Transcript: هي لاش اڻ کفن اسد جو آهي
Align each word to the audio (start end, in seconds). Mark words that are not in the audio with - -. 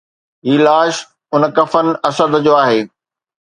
هي 0.47 0.55
لاش 0.65 0.95
اڻ 1.35 1.41
کفن 1.57 1.87
اسد 2.09 2.33
جو 2.47 2.53
آهي 2.63 2.81